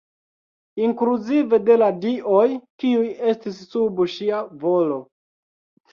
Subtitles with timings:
[0.85, 2.47] Inkluzive de la dioj
[2.85, 4.99] kiuj estis sub ŝia volo.